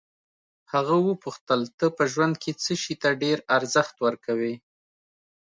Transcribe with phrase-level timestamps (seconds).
[0.73, 4.55] هغه وپوښتل ته په ژوند کې څه شي ته ډېر ارزښت ورکوې.